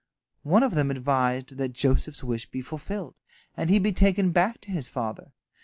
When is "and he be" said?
3.55-3.91